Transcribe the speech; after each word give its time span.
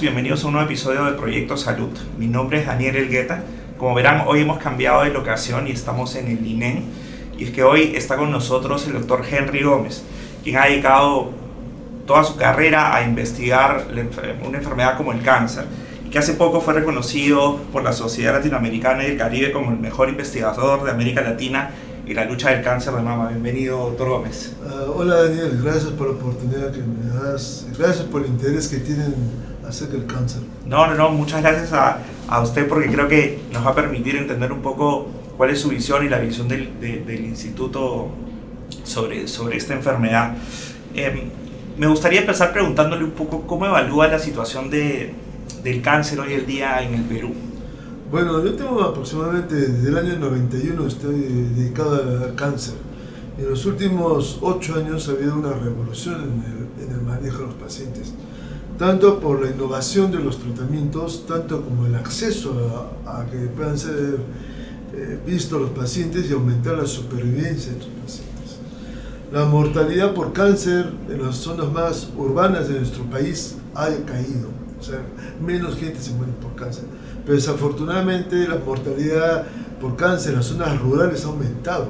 Bienvenidos 0.00 0.42
a 0.44 0.46
un 0.46 0.54
nuevo 0.54 0.66
episodio 0.66 1.04
de 1.04 1.12
Proyecto 1.12 1.58
Salud. 1.58 1.90
Mi 2.16 2.26
nombre 2.26 2.60
es 2.60 2.66
Daniel 2.66 2.96
Elgueta. 2.96 3.42
Como 3.76 3.94
verán, 3.94 4.24
hoy 4.26 4.40
hemos 4.40 4.56
cambiado 4.56 5.02
de 5.02 5.10
locación 5.10 5.68
y 5.68 5.72
estamos 5.72 6.16
en 6.16 6.28
el 6.28 6.46
INEN. 6.46 6.84
Y 7.36 7.44
es 7.44 7.50
que 7.50 7.62
hoy 7.62 7.92
está 7.94 8.16
con 8.16 8.30
nosotros 8.30 8.86
el 8.86 8.94
doctor 8.94 9.22
Henry 9.30 9.62
Gómez, 9.62 10.02
quien 10.42 10.56
ha 10.56 10.64
dedicado 10.64 11.32
toda 12.06 12.24
su 12.24 12.36
carrera 12.36 12.96
a 12.96 13.02
investigar 13.02 13.88
una 14.42 14.56
enfermedad 14.56 14.96
como 14.96 15.12
el 15.12 15.20
cáncer, 15.20 15.66
y 16.06 16.08
que 16.08 16.18
hace 16.18 16.32
poco 16.32 16.62
fue 16.62 16.72
reconocido 16.72 17.58
por 17.70 17.82
la 17.82 17.92
Sociedad 17.92 18.32
Latinoamericana 18.32 19.06
y 19.06 19.10
el 19.10 19.18
Caribe 19.18 19.52
como 19.52 19.70
el 19.70 19.78
mejor 19.78 20.08
investigador 20.08 20.82
de 20.82 20.92
América 20.92 21.20
Latina 21.20 21.72
y 22.06 22.14
la 22.14 22.24
lucha 22.24 22.48
del 22.48 22.64
cáncer 22.64 22.94
de 22.94 23.02
mama. 23.02 23.28
Bienvenido, 23.28 23.76
doctor 23.76 24.08
Gómez. 24.08 24.56
Uh, 24.64 24.92
hola, 24.92 25.24
Daniel. 25.24 25.60
Gracias 25.62 25.90
por 25.92 26.06
la 26.06 26.14
oportunidad 26.14 26.72
que 26.72 26.80
me 26.80 27.20
das. 27.22 27.66
Gracias 27.78 28.06
por 28.06 28.22
el 28.22 28.28
interés 28.28 28.66
que 28.66 28.78
tienen 28.78 29.49
acerca 29.70 29.94
del 29.94 30.06
cáncer. 30.06 30.42
No, 30.66 30.86
no, 30.86 30.94
no. 30.94 31.10
Muchas 31.10 31.42
gracias 31.42 31.72
a, 31.72 31.98
a 32.28 32.40
usted 32.42 32.68
porque 32.68 32.88
creo 32.90 33.08
que 33.08 33.40
nos 33.52 33.64
va 33.64 33.70
a 33.70 33.74
permitir 33.74 34.16
entender 34.16 34.52
un 34.52 34.60
poco 34.60 35.08
cuál 35.36 35.50
es 35.50 35.60
su 35.60 35.70
visión 35.70 36.04
y 36.04 36.08
la 36.08 36.18
visión 36.18 36.48
del, 36.48 36.78
de, 36.80 36.98
del 36.98 37.24
instituto 37.24 38.08
sobre, 38.84 39.26
sobre 39.26 39.56
esta 39.56 39.74
enfermedad. 39.74 40.36
Eh, 40.94 41.30
me 41.78 41.86
gustaría 41.86 42.20
empezar 42.20 42.52
preguntándole 42.52 43.04
un 43.04 43.12
poco 43.12 43.46
cómo 43.46 43.64
evalúa 43.66 44.06
la 44.08 44.18
situación 44.18 44.68
de, 44.68 45.14
del 45.62 45.80
cáncer 45.80 46.20
hoy 46.20 46.34
en 46.34 46.46
día 46.46 46.82
en 46.82 46.94
el 46.94 47.02
Perú. 47.04 47.32
Bueno, 48.10 48.44
yo 48.44 48.54
tengo 48.54 48.82
aproximadamente 48.82 49.54
desde 49.54 49.88
el 49.88 49.96
año 49.96 50.18
91 50.18 50.86
estoy 50.86 51.20
dedicado 51.54 52.24
al 52.24 52.34
cáncer. 52.34 52.74
En 53.38 53.48
los 53.48 53.64
últimos 53.64 54.38
ocho 54.42 54.74
años 54.74 55.08
ha 55.08 55.12
habido 55.12 55.36
una 55.36 55.52
revolución 55.52 56.16
en 56.16 56.82
el, 56.82 56.86
en 56.86 56.94
el, 56.94 57.02
manejo 57.02 57.38
de 57.38 57.46
los 57.46 57.54
pacientes, 57.54 58.12
tanto 58.80 59.20
por 59.20 59.44
la 59.44 59.50
innovación 59.50 60.10
de 60.10 60.20
los 60.20 60.38
tratamientos, 60.38 61.26
tanto 61.26 61.62
como 61.62 61.86
el 61.86 61.94
acceso 61.94 62.90
a, 63.06 63.26
que 63.26 63.36
puedan 63.48 63.78
ser 63.78 64.16
eh, 64.94 65.20
vistos 65.26 65.60
los 65.60 65.70
pacientes 65.70 66.30
y 66.30 66.32
aumentar 66.32 66.78
la 66.78 66.86
supervivencia 66.86 67.72
de 67.72 67.78
estos 67.78 67.92
pacientes. 68.02 68.56
La 69.30 69.44
mortalidad 69.44 70.14
por 70.14 70.32
cáncer 70.32 70.90
en 71.10 71.22
las 71.22 71.36
zonas 71.36 71.70
más 71.70 72.08
urbanas 72.16 72.68
de 72.68 72.78
nuestro 72.78 73.04
país 73.04 73.56
ha 73.74 73.86
caído, 74.06 74.48
o 74.80 74.82
sea, 74.82 75.00
menos 75.44 75.76
gente 75.76 76.00
se 76.00 76.12
muere 76.12 76.32
por 76.40 76.54
cáncer 76.54 76.84
pero 77.24 77.34
desafortunadamente 77.34 78.48
la 78.48 78.56
mortalidad 78.56 79.46
por 79.78 79.94
cáncer 79.94 80.32
en 80.32 80.38
las 80.38 80.46
zonas 80.46 80.80
rurales 80.80 81.24
ha 81.24 81.28
aumentado, 81.28 81.88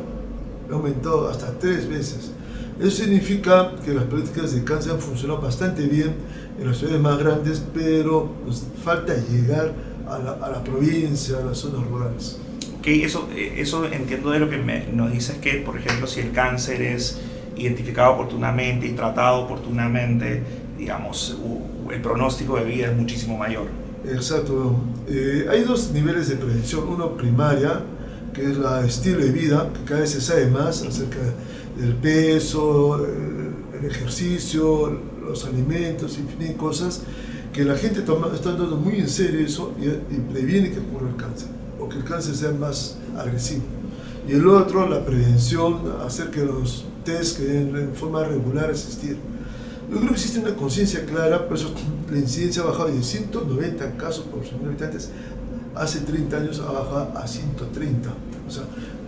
ha 0.68 0.74
aumentado 0.74 1.28
hasta 1.28 1.52
tres 1.52 1.88
veces. 1.88 2.32
Eso 2.80 2.90
significa 2.90 3.72
que 3.84 3.92
las 3.92 4.04
políticas 4.04 4.54
de 4.54 4.64
cáncer 4.64 4.92
han 4.92 5.00
funcionado 5.00 5.40
bastante 5.40 5.86
bien 5.86 6.14
en 6.58 6.66
las 6.66 6.78
ciudades 6.78 7.00
más 7.00 7.18
grandes, 7.18 7.62
pero 7.74 8.34
nos 8.46 8.64
falta 8.82 9.14
llegar 9.30 9.72
a 10.08 10.18
la, 10.18 10.32
a 10.32 10.50
la 10.50 10.64
provincia, 10.64 11.38
a 11.38 11.44
las 11.44 11.58
zonas 11.58 11.86
rurales. 11.86 12.38
Ok, 12.78 12.86
eso, 12.86 13.28
eso 13.36 13.84
entiendo 13.84 14.30
de 14.30 14.38
lo 14.38 14.48
que 14.48 14.56
me, 14.56 14.86
nos 14.92 15.12
dices 15.12 15.36
que, 15.36 15.56
por 15.56 15.76
ejemplo, 15.76 16.06
si 16.06 16.20
el 16.20 16.32
cáncer 16.32 16.80
es 16.80 17.20
identificado 17.54 18.14
oportunamente 18.14 18.86
y 18.86 18.92
tratado 18.92 19.40
oportunamente, 19.40 20.42
digamos, 20.78 21.36
el 21.92 22.00
pronóstico 22.00 22.56
de 22.56 22.64
vida 22.64 22.86
es 22.90 22.96
muchísimo 22.96 23.36
mayor. 23.36 23.66
Exacto. 24.08 24.80
Eh, 25.08 25.46
hay 25.50 25.64
dos 25.64 25.90
niveles 25.92 26.28
de 26.28 26.36
prevención. 26.36 26.88
Uno 26.88 27.16
primaria, 27.16 27.82
que 28.32 28.42
es 28.42 28.56
la 28.56 28.86
estilo 28.86 29.18
de 29.18 29.30
vida, 29.30 29.68
que 29.74 29.84
cada 29.84 30.00
vez 30.00 30.10
se 30.10 30.20
sabe 30.22 30.46
más 30.46 30.82
acerca 30.82 31.18
del 31.80 31.94
peso, 31.94 33.04
el, 33.04 33.78
el 33.78 33.84
ejercicio, 33.90 35.00
los 35.24 35.44
alimentos, 35.44 36.18
infinidad 36.18 36.50
de 36.50 36.56
cosas, 36.56 37.02
que 37.52 37.64
la 37.64 37.76
gente 37.76 38.02
toma, 38.02 38.28
está 38.34 38.56
tomando 38.56 38.76
muy 38.76 39.00
en 39.00 39.08
serio 39.08 39.40
eso 39.40 39.74
y, 39.80 39.86
y, 39.86 40.20
previene 40.32 40.70
que 40.70 40.80
ocurra 40.80 41.08
el 41.08 41.16
cáncer, 41.16 41.48
o 41.80 41.88
que 41.88 41.96
el 41.96 42.04
cáncer 42.04 42.36
sea 42.36 42.52
más 42.52 42.98
agresivo. 43.16 43.62
Y 44.28 44.32
el 44.32 44.46
otro, 44.46 44.88
la 44.88 45.04
prevención, 45.04 45.80
acerca 46.04 46.40
de 46.40 46.46
los 46.46 46.84
test 47.04 47.38
que 47.38 47.58
en 47.58 47.94
forma 47.94 48.22
regular 48.24 48.70
existir. 48.70 49.16
Yo 49.90 49.96
creo 49.96 50.08
que 50.10 50.14
existe 50.14 50.38
una 50.38 50.54
conciencia 50.54 51.04
clara, 51.04 51.48
por 51.48 51.56
eso 51.56 51.72
la 52.10 52.18
incidencia 52.18 52.62
ha 52.62 52.66
bajado 52.66 52.90
de 52.90 53.02
190 53.02 53.96
casos 53.96 54.24
por 54.26 54.42
100.000 54.42 54.66
habitantes 54.66 55.10
hace 55.74 56.00
30 56.00 56.36
años 56.36 56.60
ha 56.60 56.72
bajado 56.72 57.12
a 57.16 57.26
130. 57.26 58.10
O 58.46 58.50
sea, 58.50 58.64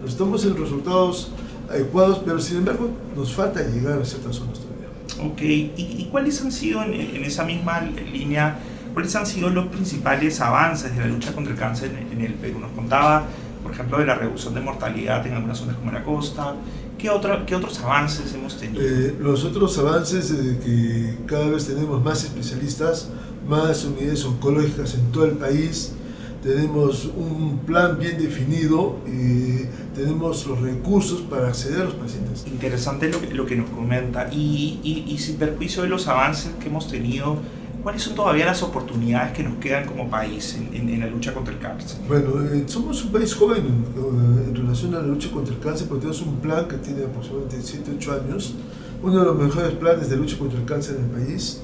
estamos 0.07 0.45
en 0.45 0.57
resultados 0.57 1.31
adecuados, 1.73 2.21
pero 2.25 2.39
sin 2.39 2.59
embargo 2.59 2.91
nos 3.17 3.33
falta 3.33 3.63
llegar 3.63 4.01
a 4.01 4.05
ciertas 4.05 4.37
zonas 4.37 4.59
todavía. 4.61 5.33
Ok, 5.33 5.41
¿y, 5.43 5.73
y 5.77 6.09
cuáles 6.11 6.41
han 6.43 6.53
sido 6.53 6.83
en, 6.83 6.95
en, 6.95 7.25
esa 7.25 7.45
misma 7.45 7.81
línea, 7.81 8.59
cuáles 8.93 9.15
han 9.17 9.27
sido 9.27 9.51
los 9.51 9.67
principales 9.67 10.41
avances 10.41 10.95
de 10.95 11.01
la 11.01 11.07
lucha 11.07 11.33
contra 11.33 11.53
el 11.53 11.59
cáncer 11.59 11.91
en, 11.91 12.19
en 12.19 12.25
el 12.25 12.35
Perú? 12.35 12.59
Nos 12.61 12.73
contaba, 12.73 13.25
por 13.63 13.73
ejemplo, 13.73 13.99
de 13.99 14.07
la 14.07 14.15
reducción 14.15 14.55
de 14.55 14.61
mortalidad 14.61 15.27
en 15.27 15.35
algunas 15.35 15.59
zonas 15.59 15.77
como 15.77 15.93
la 15.93 16.05
costa, 16.05 16.55
¿Qué, 17.03 17.11
otro, 17.11 17.45
¿Qué, 17.47 17.57
otros 17.57 17.81
avances 17.81 18.33
hemos 18.33 18.57
tenido? 18.57 18.81
Eh, 18.81 19.17
los 19.19 19.45
otros 19.45 19.77
avances 19.79 20.31
es 20.31 20.59
que 20.59 21.19
cada 21.27 21.49
vez 21.49 21.67
tenemos 21.67 22.01
más 22.01 22.23
especialistas, 22.23 23.09
más 23.49 23.85
unidades 23.85 24.25
oncológicas 24.25 24.95
en 24.95 25.11
todo 25.11 25.25
el 25.25 25.33
país, 25.33 25.95
tenemos 26.43 27.09
un 27.17 27.61
plan 27.65 27.99
bien 27.99 28.19
definido 28.19 28.99
y 29.07 29.65
tenemos 29.95 30.47
los 30.47 30.61
recursos 30.61 31.21
para 31.21 31.49
acceder 31.49 31.83
a 31.83 31.85
los 31.85 31.95
pacientes. 31.95 32.45
Interesante 32.47 33.09
lo 33.09 33.21
que, 33.21 33.33
lo 33.33 33.47
que 33.47 33.57
nos 33.57 33.71
comenta. 33.71 34.29
Y, 34.33 34.81
y, 34.83 35.05
y 35.13 35.19
sin 35.19 35.37
perjuicio 35.37 35.85
de 35.85 35.89
los 35.89 36.09
avances 36.09 36.51
que 36.61 36.69
hemos 36.69 36.89
tenido, 36.89 37.37
¿cuáles 37.83 38.03
son 38.03 38.17
todavía 38.17 38.45
las 38.47 38.63
oportunidades 38.63 39.33
que 39.33 39.45
nos 39.45 39.57
quedan 39.59 39.87
como 39.87 40.11
país 40.11 40.57
en, 40.57 40.75
en, 40.75 40.89
en 40.89 41.01
la 41.01 41.07
lucha 41.07 41.33
contra 41.33 41.55
el 41.55 41.61
cáncer? 41.61 41.99
Bueno, 42.09 42.43
eh, 42.53 42.65
somos 42.67 43.05
un 43.05 43.13
país 43.13 43.35
joven 43.35 43.85
eh, 43.97 44.49
en 44.49 44.55
relación 44.55 44.95
a 44.97 44.99
la 44.99 45.07
lucha 45.07 45.31
contra 45.31 45.55
el 45.55 45.61
cáncer 45.61 45.87
porque 45.87 46.07
tenemos 46.07 46.23
un 46.23 46.37
plan 46.41 46.67
que 46.67 46.77
tiene 46.79 47.05
aproximadamente 47.05 47.59
7, 47.63 47.93
8 47.99 48.13
años, 48.25 48.55
uno 49.01 49.19
de 49.21 49.25
los 49.27 49.39
mejores 49.39 49.73
planes 49.75 50.11
de 50.11 50.17
lucha 50.17 50.37
contra 50.39 50.59
el 50.59 50.65
cáncer 50.65 50.97
en 50.97 51.05
el 51.05 51.25
país. 51.25 51.63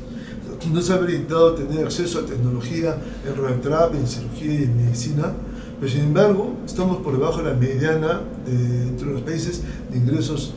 Nos 0.72 0.90
ha 0.90 0.98
brindado 0.98 1.54
tener 1.54 1.84
acceso 1.84 2.18
a 2.18 2.26
tecnología 2.26 2.96
en 3.26 3.42
radioterapia, 3.42 4.00
en 4.00 4.06
cirugía 4.06 4.52
y 4.52 4.64
en 4.64 4.76
medicina, 4.76 5.32
pero 5.78 5.90
sin 5.90 6.02
embargo 6.02 6.56
estamos 6.66 6.98
por 6.98 7.12
debajo 7.14 7.38
de 7.38 7.44
la 7.44 7.54
mediana 7.54 8.20
de, 8.44 8.88
entre 8.88 9.06
los 9.06 9.22
países 9.22 9.62
de 9.90 9.98
ingresos 9.98 10.52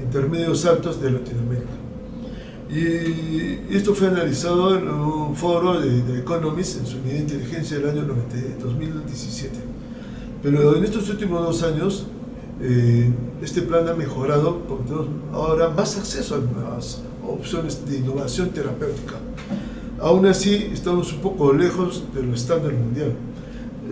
intermedios 0.00 0.64
altos 0.64 1.00
de 1.00 1.10
Latinoamérica. 1.10 1.72
Y 2.70 3.74
esto 3.74 3.94
fue 3.94 4.08
analizado 4.08 4.76
en 4.76 4.88
un 4.88 5.34
foro 5.34 5.80
de, 5.80 6.02
de 6.02 6.20
Economist 6.20 6.80
en 6.80 6.86
su 6.86 6.98
unidad 6.98 7.14
de 7.14 7.20
inteligencia 7.20 7.78
del 7.78 7.88
año 7.88 8.02
90, 8.02 8.62
2017. 8.62 9.56
Pero 10.42 10.76
en 10.76 10.84
estos 10.84 11.08
últimos 11.08 11.42
dos 11.42 11.62
años, 11.62 12.06
eh, 12.60 13.10
este 13.42 13.62
plan 13.62 13.88
ha 13.88 13.94
mejorado 13.94 14.58
porque 14.68 14.84
tenemos 14.84 15.08
ahora 15.32 15.70
más 15.70 15.96
acceso 15.96 16.34
a 16.34 16.76
las 16.76 17.02
opciones 17.26 17.86
de 17.88 17.98
innovación 17.98 18.50
terapéutica. 18.50 19.14
Aún 20.00 20.26
así, 20.26 20.70
estamos 20.72 21.12
un 21.12 21.18
poco 21.18 21.52
lejos 21.52 22.04
de 22.14 22.22
lo 22.22 22.32
estándar 22.32 22.72
mundial. 22.72 23.14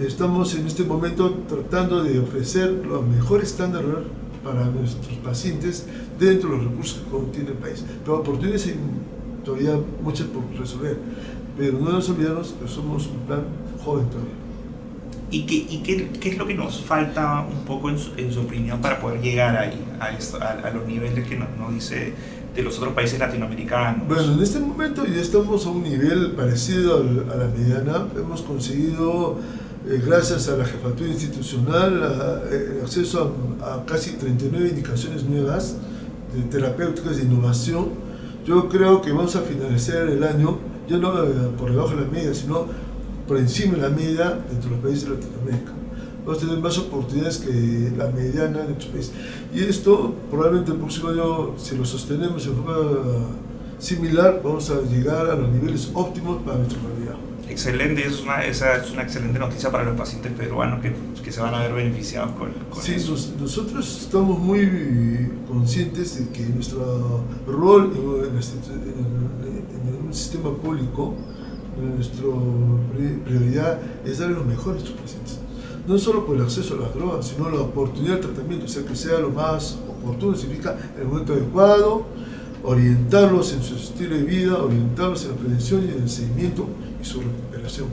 Estamos 0.01 0.55
en 0.55 0.67
este 0.67 0.85
momento 0.85 1.33
tratando 1.49 2.05
de 2.05 2.21
ofrecer 2.21 2.71
los 2.87 3.05
mejores 3.05 3.51
estándares 3.51 3.91
para 4.45 4.67
nuestros 4.67 5.17
pacientes 5.25 5.85
dentro 6.17 6.51
de 6.51 6.59
los 6.59 6.67
recursos 6.67 7.01
que 7.01 7.11
contiene 7.11 7.51
el 7.51 7.57
país. 7.57 7.85
Pero 8.05 8.21
oportunidades 8.21 8.67
hay 8.67 8.77
todavía 9.45 9.81
muchas 10.01 10.29
por 10.29 10.45
resolver. 10.57 10.97
Pero 11.59 11.81
no 11.81 11.91
nos 11.91 12.09
olvidemos 12.09 12.55
que 12.61 12.69
somos 12.69 13.09
un 13.09 13.27
plan 13.27 13.43
joven 13.85 14.07
todavía. 14.09 14.35
¿Y 15.29 15.45
qué, 15.45 15.55
y 15.55 15.79
qué, 15.79 16.09
qué 16.21 16.29
es 16.29 16.39
lo 16.39 16.47
que 16.47 16.55
nos 16.55 16.83
falta 16.83 17.41
un 17.41 17.65
poco 17.65 17.91
en 17.91 17.99
su, 17.99 18.13
en 18.17 18.33
su 18.33 18.43
opinión 18.43 18.81
para 18.81 19.01
poder 19.01 19.21
llegar 19.21 19.57
ahí, 19.57 19.85
a, 19.99 20.11
esto, 20.11 20.41
a, 20.41 20.51
a 20.51 20.71
los 20.71 20.87
niveles 20.87 21.27
que 21.27 21.37
nos, 21.37 21.49
nos, 21.59 21.75
dice 21.75 22.15
de 22.57 22.63
los 22.63 22.79
otros 22.79 22.95
países 22.95 23.19
latinoamericanos? 23.19 24.09
Bueno, 24.09 24.33
en 24.33 24.43
este 24.43 24.59
momento 24.59 25.05
ya 25.07 25.21
estamos 25.21 25.67
a 25.67 25.71
un 25.71 25.83
nivel 25.83 26.33
parecido 26.33 26.99
a 26.99 27.37
la 27.37 27.47
mediana. 27.47 28.09
Hemos 28.17 28.43
conseguido 28.43 29.39
eh, 29.87 30.03
gracias 30.05 30.49
a 30.49 30.57
la 30.57 30.65
jefatura 30.65 31.09
institucional, 31.09 32.43
el 32.51 32.81
acceso 32.83 33.37
a, 33.63 33.75
a, 33.75 33.85
casi 33.85 34.13
39 34.13 34.71
indicaciones 34.71 35.25
nuevas 35.25 35.77
de 36.35 36.43
terapéuticas 36.45 37.19
de 37.19 37.25
innovación. 37.25 37.91
Yo 38.47 38.69
creo 38.69 39.03
que 39.03 39.13
vamos 39.13 39.37
a 39.37 39.43
finalizar 39.43 40.09
el 40.09 40.25
año, 40.25 40.59
ya 40.89 40.97
no 40.97 41.13
por 41.59 41.71
debajo 41.71 41.95
de 41.95 42.03
la 42.03 42.11
media, 42.11 42.33
sino 42.33 42.67
por 43.29 43.37
encima 43.37 43.75
de 43.75 43.83
la 43.83 43.91
media 43.91 44.39
dentro 44.51 44.71
de 44.71 44.77
los 44.77 44.85
países 44.85 45.09
de 45.09 45.15
Latinoamérica. 45.17 45.76
Vamos 46.27 46.43
a 46.43 46.47
tener 46.47 46.61
más 46.61 46.77
oportunidades 46.77 47.39
que 47.39 47.93
la 47.97 48.09
mediana 48.09 48.59
de 48.59 48.71
nuestro 48.71 48.91
país. 48.91 49.13
Y 49.55 49.61
esto, 49.61 50.13
probablemente 50.29 50.73
el 50.73 50.79
próximo 50.79 51.11
año, 51.11 51.57
si 51.57 51.77
lo 51.77 51.85
sostenemos 51.85 52.45
de 52.45 52.51
forma 52.51 52.75
similar, 53.79 54.41
vamos 54.43 54.69
a 54.71 54.83
llegar 54.83 55.31
a 55.31 55.37
los 55.37 55.49
niveles 55.51 55.89
óptimos 55.95 56.43
para 56.43 56.59
nuestra 56.59 56.81
realidad. 56.83 57.15
Excelente, 57.49 58.05
es 58.05 58.23
una, 58.23 58.45
esa 58.45 58.77
es 58.77 58.91
una 58.91 59.03
excelente 59.03 59.39
noticia 59.39 59.71
para 59.71 59.85
los 59.85 59.97
pacientes 59.97 60.33
peruanos 60.33 60.81
que, 60.81 60.93
que 61.23 61.31
se 61.31 61.41
van 61.41 61.55
a 61.55 61.61
ver 61.61 61.75
beneficiados 61.75 62.33
con, 62.33 62.51
con 62.71 62.83
sí, 62.83 62.95
eso. 62.95 63.13
Nos, 63.13 63.35
nosotros 63.41 64.03
estamos 64.03 64.41
muy 64.41 65.31
conscientes 65.47 66.19
de 66.19 66.33
que 66.33 66.45
nuestro 66.47 67.23
rol 67.47 67.93
en, 67.95 68.37
en, 68.37 70.07
un 70.07 70.13
sistema 70.13 70.53
público 70.57 71.15
nuestra 71.81 72.25
prioridad 73.25 73.81
es 74.05 74.19
darle 74.19 74.35
lo 74.35 74.45
mejor 74.45 74.73
a 74.73 74.75
nuestros 74.75 74.99
pacientes. 74.99 75.39
No 75.87 75.99
solo 75.99 76.27
por 76.27 76.37
el 76.37 76.43
acceso 76.43 76.75
a 76.75 76.79
las 76.79 76.95
drogas, 76.95 77.29
sino 77.29 77.49
la 77.49 77.61
oportunidad 77.61 78.15
del 78.15 78.23
tratamiento, 78.23 78.67
o 78.67 78.69
sea, 78.69 78.85
que 78.85 78.97
sea 78.97 79.21
lo 79.21 79.31
más 79.31 79.79
oportuno, 79.89 80.37
significa 80.37 80.77
el 80.99 81.07
momento 81.07 81.33
adecuado, 81.33 82.07
orientarlos 82.65 83.53
en 83.53 83.63
su 83.63 83.77
estilo 83.77 84.17
de 84.17 84.25
vida, 84.25 84.59
orientarlos 84.59 85.25
en 85.25 85.31
la 85.31 85.37
prevención 85.37 85.85
y 85.87 85.93
en 85.97 86.03
el 86.03 86.09
seguimiento 86.09 86.67
y 87.01 87.05
su 87.05 87.21
recuperación. 87.21 87.87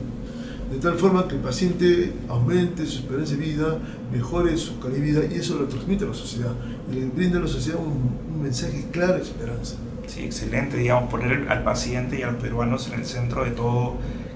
De 0.72 0.80
tal 0.80 0.94
forma 0.94 1.28
que 1.28 1.36
el 1.36 1.40
paciente 1.40 2.12
aumente 2.28 2.84
su 2.86 2.98
esperanza 3.00 3.36
de 3.36 3.44
vida, 3.44 3.78
mejore 4.10 4.56
su 4.56 4.80
calidad 4.80 4.98
de 4.98 5.04
vida 5.04 5.20
y 5.32 5.38
eso 5.38 5.56
lo 5.56 5.66
transmite 5.66 6.04
a 6.04 6.08
la 6.08 6.14
sociedad 6.14 6.52
y 6.90 6.94
le 6.96 7.06
brinda 7.06 7.38
a 7.38 7.42
la 7.42 7.48
sociedad 7.48 7.78
un, 7.78 8.34
un 8.34 8.42
mensaje 8.42 8.88
claro 8.90 9.14
de 9.14 9.22
esperanza. 9.22 9.76
Sí, 10.08 10.20
excelente, 10.24 10.76
digamos, 10.76 11.10
poner 11.10 11.48
al 11.48 11.62
paciente 11.62 12.18
y 12.18 12.22
a 12.22 12.32
los 12.32 12.42
peruanos 12.42 12.88
en 12.88 13.00
el 13.00 13.06
centro 13.06 13.44
de 13.44 13.52
todo, 13.52 13.94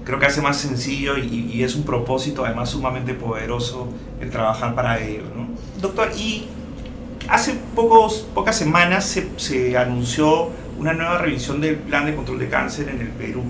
creo 0.09 0.19
que 0.19 0.25
hace 0.25 0.41
más 0.41 0.57
sencillo 0.57 1.19
y, 1.19 1.51
y 1.53 1.63
es 1.63 1.75
un 1.75 1.83
propósito 1.83 2.43
además 2.43 2.71
sumamente 2.71 3.13
poderoso 3.13 3.87
el 4.19 4.31
trabajar 4.31 4.73
para 4.73 4.99
ello. 4.99 5.21
¿no? 5.35 5.47
Doctor, 5.79 6.09
y 6.17 6.47
hace 7.27 7.53
pocos, 7.75 8.27
pocas 8.33 8.57
semanas 8.57 9.05
se, 9.05 9.29
se 9.37 9.77
anunció 9.77 10.49
una 10.79 10.93
nueva 10.93 11.19
revisión 11.19 11.61
del 11.61 11.75
plan 11.75 12.07
de 12.07 12.15
control 12.15 12.39
de 12.39 12.49
cáncer 12.49 12.89
en 12.89 13.01
el 13.01 13.09
Perú. 13.09 13.43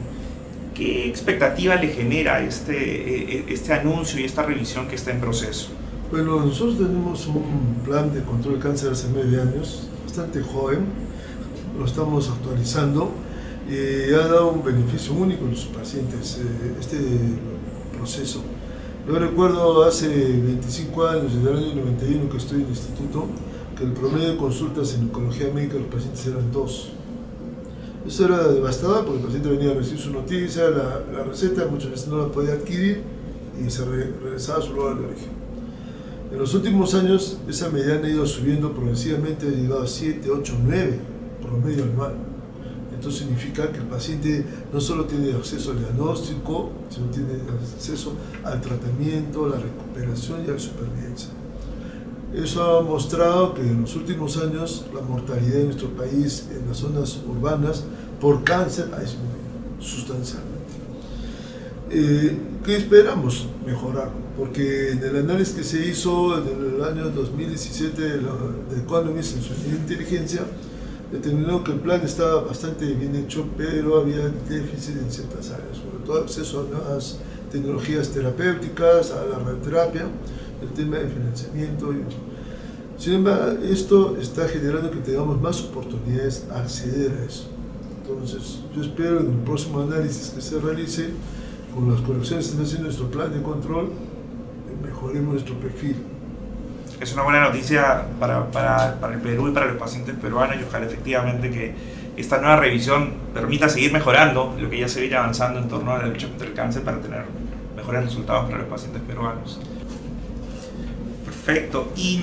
¿Qué 0.74 1.08
expectativa 1.08 1.76
le 1.76 1.94
genera 1.94 2.42
este, 2.42 2.74
e, 2.76 3.38
e, 3.38 3.54
este 3.54 3.72
anuncio 3.72 4.20
y 4.20 4.26
esta 4.26 4.44
revisión 4.44 4.90
que 4.90 4.96
está 4.96 5.12
en 5.12 5.22
proceso? 5.22 5.70
Bueno, 6.12 6.44
nosotros 6.44 6.78
tenemos 6.78 7.26
un 7.28 7.84
plan 7.86 8.14
de 8.14 8.22
control 8.24 8.56
de 8.56 8.60
cáncer 8.60 8.92
hace 8.92 9.08
nueve 9.14 9.42
años, 9.42 9.88
bastante 10.04 10.42
joven, 10.42 10.80
lo 11.78 11.86
estamos 11.86 12.30
actualizando 12.30 13.14
y 13.70 14.14
ha 14.14 14.28
dado 14.28 14.52
un 14.52 14.64
beneficio 14.64 15.14
único 15.14 15.46
a 15.46 15.50
los 15.50 15.66
pacientes 15.66 16.40
eh, 16.40 16.76
este 16.80 16.98
proceso. 17.96 18.42
Yo 19.08 19.20
recuerdo 19.20 19.84
hace 19.84 20.08
25 20.08 21.08
años, 21.08 21.36
desde 21.36 21.52
el 21.52 21.58
año 21.58 21.76
91 21.76 22.30
que 22.30 22.38
estoy 22.38 22.58
en 22.58 22.64
el 22.64 22.70
instituto, 22.70 23.28
que 23.78 23.84
el 23.84 23.94
promedio 23.94 24.32
de 24.32 24.38
consultas 24.38 24.96
en 24.96 25.04
oncología 25.04 25.54
médica 25.54 25.76
de 25.76 25.82
los 25.82 25.90
pacientes 25.90 26.26
eran 26.26 26.52
dos. 26.52 26.90
Eso 28.08 28.26
era 28.26 28.48
devastador 28.48 29.06
porque 29.06 29.20
el 29.20 29.26
paciente 29.26 29.50
venía 29.50 29.72
a 29.72 29.76
recibir 29.76 30.00
su 30.00 30.12
noticia, 30.12 30.70
la, 30.70 31.24
receta, 31.24 31.68
muchas 31.68 31.92
veces 31.92 32.08
no 32.08 32.18
la 32.18 32.32
podía 32.32 32.54
adquirir 32.54 33.04
y 33.64 33.70
se 33.70 33.86
re, 33.86 34.14
regresaba 34.24 34.60
a 34.60 34.62
su 34.62 34.74
lugar 34.74 34.98
de 34.98 35.06
origen. 35.06 35.30
En 36.32 36.40
los 36.40 36.54
últimos 36.54 36.96
años 36.96 37.40
esa 37.48 37.70
mediana 37.70 38.08
ha 38.08 38.10
ido 38.10 38.26
subiendo 38.26 38.74
progresivamente, 38.74 39.48
ha 39.48 39.52
llegado 39.52 39.84
a 39.84 39.88
7, 39.88 40.30
8, 40.32 40.54
9 40.64 41.00
promedio 41.42 41.84
anual. 41.84 42.29
Esto 43.00 43.12
significa 43.12 43.72
que 43.72 43.78
el 43.78 43.86
paciente 43.86 44.44
no 44.74 44.82
solo 44.82 45.06
tiene 45.06 45.32
acceso 45.32 45.72
al 45.72 45.80
diagnóstico, 45.80 46.70
sino 46.90 47.06
tiene 47.06 47.30
acceso 47.78 48.12
al 48.44 48.60
tratamiento, 48.60 49.48
la 49.48 49.56
recuperación 49.56 50.44
y 50.46 50.50
a 50.50 50.54
la 50.54 50.60
supervivencia. 50.60 51.30
Eso 52.34 52.62
ha 52.62 52.82
mostrado 52.82 53.54
que 53.54 53.62
en 53.62 53.84
los 53.84 53.96
últimos 53.96 54.36
años 54.36 54.86
la 54.94 55.00
mortalidad 55.00 55.62
en 55.62 55.66
nuestro 55.68 55.88
país 55.92 56.50
en 56.52 56.68
las 56.68 56.76
zonas 56.76 57.22
urbanas 57.26 57.86
por 58.20 58.44
cáncer 58.44 58.90
ha 58.94 59.00
disminuido 59.00 59.40
sustancialmente. 59.80 60.74
Eh, 61.92 62.38
¿Qué 62.66 62.76
esperamos? 62.76 63.48
Mejorar, 63.66 64.12
porque 64.38 64.92
en 64.92 65.02
el 65.02 65.16
análisis 65.16 65.56
que 65.56 65.64
se 65.64 65.88
hizo 65.88 66.38
en 66.38 66.76
el 66.76 66.84
año 66.84 67.10
2017 67.12 68.02
de, 68.02 68.22
la, 68.22 68.34
de 68.70 68.82
Economist 68.82 69.38
en 69.38 69.42
su 69.42 69.54
inteligencia, 69.54 70.42
determinó 71.12 71.64
que 71.64 71.72
el 71.72 71.80
plan 71.80 72.02
estaba 72.02 72.42
bastante 72.42 72.86
bien 72.94 73.16
hecho, 73.16 73.46
pero 73.58 74.00
había 74.00 74.30
déficit 74.48 74.98
en 74.98 75.12
ciertas 75.12 75.52
áreas, 75.52 75.78
sobre 75.78 76.06
todo 76.06 76.22
acceso 76.22 76.62
a 76.62 76.64
nuevas 76.64 77.20
tecnologías 77.52 78.10
terapéuticas, 78.10 79.12
a 79.12 79.26
la 79.26 79.40
radioterapia, 79.40 80.06
el 80.62 80.70
tema 80.70 80.98
de 80.98 81.08
financiamiento. 81.08 81.94
Sin 82.98 83.14
embargo, 83.14 83.64
esto 83.64 84.18
está 84.18 84.48
generando 84.48 84.92
que 84.92 85.00
tengamos 85.00 85.42
más 85.42 85.62
oportunidades 85.62 86.46
a 86.52 86.60
acceder 86.60 87.12
a 87.12 87.26
eso. 87.26 87.48
Entonces, 88.02 88.60
yo 88.76 88.82
espero 88.82 89.22
en 89.22 89.28
el 89.28 89.38
próximo 89.46 89.82
análisis 89.82 90.30
que 90.30 90.42
se 90.42 90.60
realice, 90.60 91.10
con 91.74 91.92
las 91.92 92.02
correcciones 92.02 92.48
que 92.48 92.52
está 92.52 92.64
haciendo 92.64 92.86
nuestro 92.86 93.10
plan 93.10 93.32
de 93.32 93.42
control, 93.42 93.90
mejoremos 94.84 95.34
nuestro 95.34 95.60
perfil. 95.60 95.96
Es 97.00 97.14
una 97.14 97.24
buena 97.24 97.42
noticia 97.42 98.04
para, 98.20 98.52
para, 98.52 99.00
para 99.00 99.14
el 99.14 99.22
Perú 99.22 99.48
y 99.48 99.52
para 99.52 99.68
los 99.68 99.78
pacientes 99.78 100.16
peruanos 100.16 100.58
y 100.60 100.64
ojalá 100.64 100.86
efectivamente 100.86 101.50
que 101.50 101.74
esta 102.18 102.40
nueva 102.40 102.58
revisión 102.58 103.14
permita 103.34 103.70
seguir 103.70 103.94
mejorando 103.94 104.56
lo 104.60 104.70
que 104.70 104.80
ya 104.80 104.90
se 104.90 105.00
viene 105.00 105.16
avanzando 105.16 105.60
en 105.60 105.70
torno 105.70 105.94
a 105.94 106.00
la 106.00 106.08
lucha 106.08 106.28
contra 106.28 106.48
el 106.48 106.54
cáncer 106.54 106.84
para 106.84 107.00
tener 107.00 107.24
mejores 107.78 108.04
resultados 108.04 108.46
para 108.46 108.58
los 108.58 108.68
pacientes 108.68 109.02
peruanos. 109.04 109.62
Perfecto. 111.24 111.94
¿Y 111.96 112.22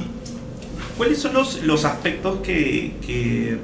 cuáles 0.98 1.18
son 1.18 1.32
los, 1.32 1.62
los 1.62 1.86
aspectos 1.86 2.40
que, 2.40 2.96
que, 3.00 3.58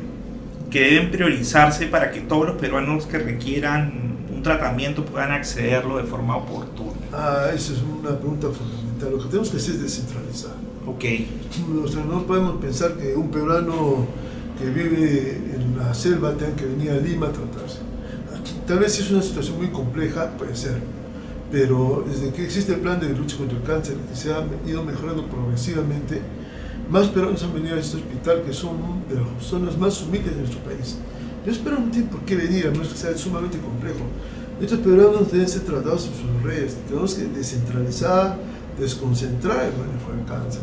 que, 0.70 0.80
deben 0.80 1.10
priorizarse 1.10 1.88
para 1.88 2.10
que 2.10 2.20
todos 2.20 2.46
los 2.46 2.56
peruanos 2.56 3.04
que 3.04 3.18
requieran 3.18 4.16
un 4.34 4.42
tratamiento 4.42 5.04
puedan 5.04 5.32
accederlo 5.32 5.98
de 5.98 6.04
forma 6.04 6.36
oportuna? 6.38 6.92
Ah, 7.12 7.50
esa 7.54 7.74
es 7.74 7.80
una 7.82 8.16
pregunta 8.18 8.48
fundamental. 8.48 9.10
Lo 9.10 9.18
que 9.18 9.26
tenemos 9.26 9.50
que 9.50 9.58
hacer 9.58 9.74
es 9.74 9.82
descentralizar. 9.82 10.71
Ok. 10.86 11.04
O 11.84 11.88
sea, 11.88 12.04
no 12.04 12.26
podemos 12.26 12.56
pensar 12.60 12.94
que 12.94 13.14
un 13.14 13.30
peruano 13.30 14.06
que 14.58 14.66
vive 14.70 15.40
en 15.54 15.78
la 15.78 15.94
selva 15.94 16.36
tenga 16.36 16.56
que 16.56 16.66
venir 16.66 16.90
a 16.90 16.96
Lima 16.96 17.26
a 17.26 17.32
tratarse. 17.32 17.78
Tal 18.66 18.78
vez 18.78 18.98
es 18.98 19.10
una 19.10 19.22
situación 19.22 19.58
muy 19.58 19.68
compleja, 19.68 20.30
puede 20.38 20.56
ser, 20.56 20.80
pero 21.50 22.04
desde 22.08 22.32
que 22.32 22.44
existe 22.44 22.74
el 22.74 22.80
plan 22.80 22.98
de 23.00 23.10
lucha 23.10 23.36
contra 23.36 23.58
el 23.58 23.64
cáncer, 23.64 23.96
que 23.96 24.16
se 24.16 24.32
ha 24.32 24.44
ido 24.66 24.82
mejorando 24.84 25.26
progresivamente, 25.26 26.20
más 26.90 27.08
peruanos 27.08 27.42
han 27.42 27.54
venido 27.54 27.76
a 27.76 27.78
este 27.78 27.98
hospital 27.98 28.42
que 28.42 28.52
son 28.52 28.76
de 29.08 29.16
las 29.16 29.44
zonas 29.44 29.76
más 29.78 30.00
humildes 30.02 30.32
de 30.34 30.40
nuestro 30.40 30.60
país. 30.60 30.96
Yo 31.44 31.52
espero 31.52 31.78
no 31.78 31.90
tiene 31.90 32.08
por 32.08 32.20
qué 32.20 32.36
venir, 32.36 32.66
a 32.66 32.70
menos 32.70 32.88
que 32.88 32.96
sea 32.96 33.16
sumamente 33.16 33.58
complejo. 33.58 34.00
Estos 34.60 34.78
peruanos 34.78 35.30
deben 35.30 35.48
ser 35.48 35.62
tratados 35.62 36.06
en 36.06 36.14
sus 36.14 36.42
redes, 36.42 36.76
tenemos 36.88 37.14
que 37.14 37.24
descentralizar, 37.24 38.38
desconcentrar 38.78 39.64
el 39.64 39.72
manejo 39.72 40.12
del 40.16 40.24
cáncer. 40.26 40.62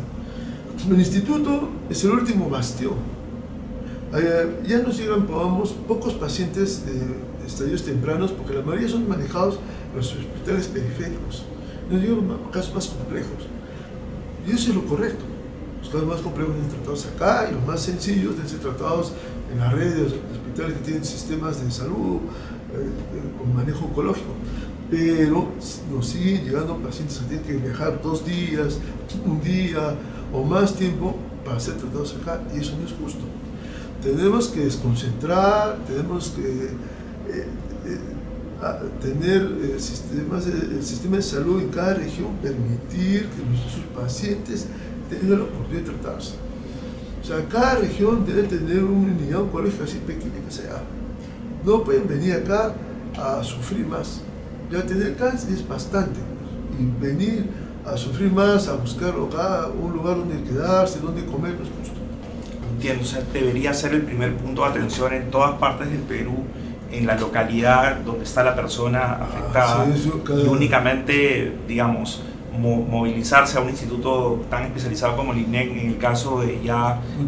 El 0.88 0.98
instituto 0.98 1.68
es 1.88 2.04
el 2.04 2.10
último 2.12 2.48
bastión. 2.48 2.94
Ya 4.66 4.78
nos 4.78 4.98
llegan, 4.98 5.26
pocos 5.26 6.14
pacientes 6.14 6.84
de, 6.86 7.46
estadios 7.46 7.84
tempranos, 7.84 8.32
porque 8.32 8.54
la 8.54 8.62
mayoría 8.62 8.88
son 8.88 9.08
manejados 9.08 9.58
en 9.90 9.96
los 9.96 10.12
hospitales 10.12 10.68
periféricos. 10.68 11.44
Nos 11.90 12.00
llegan 12.00 12.38
casos 12.52 12.74
más 12.74 12.86
complejos. 12.88 13.46
Y 14.46 14.52
eso 14.52 14.70
es 14.70 14.76
lo 14.76 14.84
correcto. 14.86 15.24
Los 15.80 15.90
casos 15.90 16.06
más 16.06 16.20
complejos 16.20 16.54
deben 16.54 16.70
ser 16.70 16.80
tratados 16.80 17.06
acá 17.06 17.48
y 17.50 17.54
los 17.54 17.66
más 17.66 17.80
sencillos 17.80 18.34
deben 18.36 18.48
ser 18.48 18.60
tratados 18.60 19.12
en 19.52 19.58
la 19.58 19.70
red 19.70 19.94
de 19.94 20.02
hospitales 20.02 20.78
que 20.78 20.84
tienen 20.84 21.04
sistemas 21.04 21.62
de 21.62 21.70
salud 21.70 22.18
eh, 22.72 23.38
con 23.38 23.54
manejo 23.54 23.86
oncológico 23.86 24.34
pero 24.90 25.48
nos 25.92 26.06
siguen 26.06 26.44
llegando 26.44 26.76
pacientes 26.78 27.18
que 27.18 27.36
tienen 27.36 27.46
que 27.46 27.68
viajar 27.68 28.02
dos 28.02 28.26
días, 28.26 28.78
un 29.24 29.40
día 29.40 29.94
o 30.32 30.42
más 30.42 30.74
tiempo 30.74 31.16
para 31.44 31.60
ser 31.60 31.74
tratados 31.74 32.16
acá 32.20 32.40
y 32.54 32.58
eso 32.58 32.76
no 32.76 32.86
es 32.86 32.92
justo. 32.92 33.20
Tenemos 34.02 34.48
que 34.48 34.64
desconcentrar, 34.64 35.78
tenemos 35.86 36.30
que 36.30 36.42
eh, 36.42 37.46
eh, 37.86 37.98
tener 39.00 39.42
eh, 39.62 39.78
sistemas 39.78 40.46
el 40.46 40.82
sistema 40.82 41.16
de 41.16 41.22
salud 41.22 41.60
en 41.60 41.68
cada 41.68 41.94
región, 41.94 42.28
permitir 42.42 43.28
que 43.28 43.44
nuestros 43.48 43.84
pacientes 43.94 44.66
tengan 45.08 45.38
la 45.38 45.44
oportunidad 45.44 45.82
de 45.84 45.90
tratarse. 45.92 46.34
O 47.22 47.24
sea, 47.24 47.46
cada 47.48 47.76
región 47.76 48.24
debe 48.26 48.42
tener 48.44 48.82
una 48.82 49.12
unidad 49.12 49.42
oncológica 49.42 49.84
así 49.84 49.98
pequeña 49.98 50.40
que 50.44 50.52
sea. 50.52 50.82
No 51.64 51.84
pueden 51.84 52.08
venir 52.08 52.32
acá 52.32 52.74
a 53.16 53.44
sufrir 53.44 53.86
más 53.86 54.22
ya 54.70 54.82
tener 54.86 55.16
cáncer 55.16 55.52
es 55.52 55.66
bastante. 55.66 56.20
Y 56.78 57.02
venir 57.04 57.46
a 57.84 57.96
sufrir 57.96 58.30
más, 58.32 58.68
a 58.68 58.74
buscar 58.74 59.10
acá 59.10 59.68
un 59.68 59.92
lugar 59.92 60.16
donde 60.16 60.42
quedarse, 60.42 61.00
donde 61.00 61.24
comer, 61.26 61.54
no 61.54 61.62
es 61.64 61.70
justo. 61.78 61.98
Entiendo, 62.74 63.02
o 63.02 63.06
sea, 63.06 63.22
debería 63.32 63.74
ser 63.74 63.92
el 63.94 64.02
primer 64.02 64.34
punto 64.36 64.62
de 64.62 64.68
atención 64.68 65.12
en 65.12 65.30
todas 65.30 65.52
partes 65.58 65.90
del 65.90 66.00
Perú, 66.00 66.44
en 66.92 67.06
la 67.06 67.14
localidad 67.16 67.96
donde 67.98 68.24
está 68.24 68.42
la 68.42 68.54
persona 68.56 69.14
afectada, 69.22 69.82
Ah, 69.82 69.86
sí, 69.94 70.00
eso 70.00 70.22
cada- 70.24 70.40
y 70.42 70.46
únicamente, 70.46 71.56
digamos, 71.68 72.22
mo- 72.60 72.84
movilizarse 72.88 73.58
a 73.58 73.60
un 73.62 73.70
instituto 73.70 74.42
tan 74.50 74.64
especializado 74.64 75.16
como 75.16 75.32
el 75.32 75.38
INEC 75.40 75.70
en 75.72 75.88
el 75.90 75.98
caso 75.98 76.40
de 76.40 76.60
ya 76.62 77.00
un, 77.18 77.24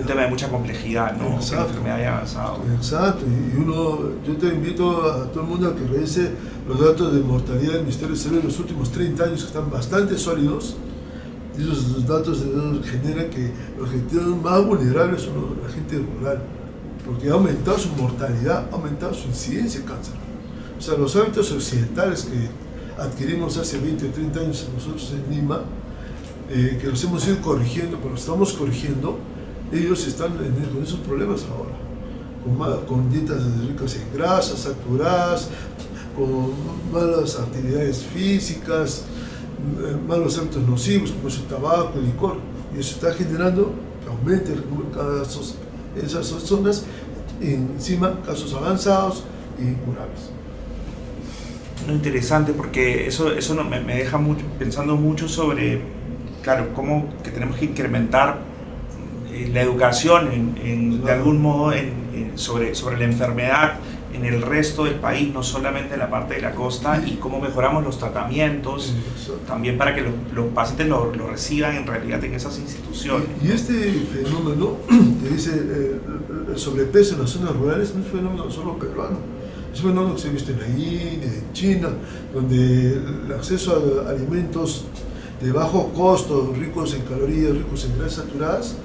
un 0.00 0.06
tema 0.06 0.22
de 0.22 0.28
mucha 0.28 0.48
complejidad, 0.48 1.16
¿no? 1.16 1.28
Que 1.30 1.34
Exacto. 1.36 1.68
enfermedad 1.68 1.96
haya 1.98 2.14
avanzado. 2.16 2.58
Exacto, 2.74 3.24
y 3.26 3.56
uno, 3.56 3.98
yo 4.26 4.36
te 4.36 4.46
invito 4.48 5.02
a 5.12 5.30
todo 5.30 5.42
el 5.42 5.48
mundo 5.48 5.68
a 5.68 5.76
que 5.76 5.86
revise 5.86 6.32
los 6.68 6.80
datos 6.80 7.12
de 7.14 7.20
mortalidad 7.20 7.72
del 7.74 7.82
Ministerio 7.82 8.14
de 8.14 8.20
Salud 8.20 8.38
en 8.38 8.44
los 8.46 8.58
últimos 8.58 8.90
30 8.90 9.24
años, 9.24 9.40
que 9.42 9.46
están 9.48 9.70
bastante 9.70 10.16
sólidos. 10.18 10.76
Y 11.58 11.62
esos 11.62 12.06
datos 12.06 12.44
generan 12.84 13.30
que 13.30 13.50
los 13.78 13.88
que 13.88 13.98
tienen 14.10 14.42
más 14.42 14.62
vulnerables 14.66 15.22
son 15.22 15.56
la 15.66 15.72
gente 15.72 15.96
rural, 16.18 16.42
porque 17.06 17.30
ha 17.30 17.32
aumentado 17.32 17.78
su 17.78 17.88
mortalidad, 17.90 18.66
ha 18.70 18.74
aumentado 18.74 19.14
su 19.14 19.28
incidencia 19.28 19.80
de 19.80 19.86
cáncer. 19.86 20.14
O 20.78 20.82
sea, 20.82 20.98
los 20.98 21.16
hábitos 21.16 21.50
occidentales 21.52 22.24
que 22.24 22.48
adquirimos 22.98 23.56
hace 23.56 23.78
20 23.78 24.06
o 24.06 24.10
30 24.10 24.40
años 24.40 24.68
nosotros 24.74 25.12
en 25.12 25.34
Lima, 25.34 25.62
eh, 26.48 26.78
que 26.80 26.88
los 26.88 27.02
hemos 27.04 27.26
ido 27.26 27.40
corrigiendo, 27.40 27.98
pero 28.02 28.14
estamos 28.14 28.52
corrigiendo, 28.52 29.18
ellos 29.72 30.06
están 30.06 30.32
con 30.36 30.82
esos 30.82 31.00
problemas 31.00 31.44
ahora, 31.44 31.74
con, 32.86 33.10
dietas 33.10 33.42
ricas 33.66 33.96
en 33.96 34.16
grasas, 34.16 34.60
saturadas, 34.60 35.48
con 36.14 36.52
malas 36.92 37.38
actividades 37.38 38.02
físicas, 38.02 39.04
eh, 39.80 39.96
malos 40.06 40.38
hábitos 40.38 40.62
nocivos 40.62 41.10
como 41.10 41.28
es 41.28 41.36
el 41.36 41.44
tabaco, 41.44 41.98
el 41.98 42.06
licor. 42.06 42.36
Y 42.74 42.80
eso 42.80 42.94
está 42.94 43.12
generando 43.12 43.72
que 44.02 44.08
aumente 44.08 44.52
el 44.52 44.62
casos 44.94 45.56
en 45.96 46.06
esas 46.06 46.26
zonas, 46.26 46.84
encima 47.40 48.20
casos 48.22 48.54
avanzados 48.54 49.24
y 49.58 49.68
incurables. 49.68 50.30
Interesante 51.92 52.52
porque 52.52 53.06
eso, 53.06 53.32
eso 53.32 53.54
me, 53.64 53.80
me 53.80 53.96
deja 53.96 54.18
mucho, 54.18 54.44
pensando 54.58 54.96
mucho 54.96 55.28
sobre, 55.28 55.80
claro, 56.42 56.72
cómo 56.74 57.08
que 57.22 57.30
tenemos 57.30 57.56
que 57.56 57.66
incrementar 57.66 58.38
eh, 59.32 59.50
la 59.52 59.62
educación 59.62 60.30
en, 60.32 61.04
de 61.04 61.12
algún 61.12 61.40
modo 61.40 61.72
en, 61.72 62.32
sobre, 62.36 62.74
sobre 62.74 62.96
la 62.96 63.04
enfermedad 63.04 63.74
en 64.14 64.24
el 64.24 64.40
resto 64.40 64.84
del 64.84 64.94
país, 64.94 65.32
no 65.32 65.42
solamente 65.42 65.94
en 65.94 66.00
la 66.00 66.08
parte 66.08 66.34
de 66.34 66.40
la 66.40 66.52
costa, 66.52 67.02
y 67.04 67.16
cómo 67.16 67.38
mejoramos 67.38 67.84
los 67.84 67.98
tratamientos, 67.98 68.94
también 69.46 69.76
para 69.76 69.94
que 69.94 70.00
los, 70.00 70.12
los 70.34 70.46
pacientes 70.54 70.88
lo, 70.88 71.12
lo, 71.14 71.28
reciban 71.28 71.76
en 71.76 71.86
realidad 71.86 72.24
en 72.24 72.34
esas 72.34 72.58
instituciones. 72.58 73.28
Y, 73.42 73.50
este 73.50 73.74
fenómeno 73.74 74.76
que 75.22 75.28
dice 75.28 75.50
eh, 75.54 76.00
el 76.48 76.58
sobrepeso 76.58 77.14
en 77.14 77.22
las 77.22 77.30
zonas 77.30 77.54
rurales 77.54 77.94
no 77.94 78.00
es 78.00 78.06
un 78.06 78.18
fenómeno 78.18 78.50
solo 78.50 78.78
peruano, 78.78 79.18
es 79.76 79.84
un 79.84 79.90
fenómeno 79.90 80.14
que 80.14 80.22
se 80.22 80.28
ha 80.28 80.32
visto 80.32 80.52
en 80.52 80.60
la 80.60 80.68
India, 80.68 81.22
en 81.22 81.52
China, 81.52 81.88
donde 82.32 82.94
el 82.94 83.32
acceso 83.32 84.04
a 84.06 84.10
alimentos 84.10 84.84
de 85.40 85.52
bajo 85.52 85.92
costo, 85.92 86.54
ricos 86.56 86.94
en 86.94 87.02
calorías, 87.02 87.54
ricos 87.54 87.84
en 87.84 87.98
grasas 87.98 88.24
saturadas, 88.24 88.76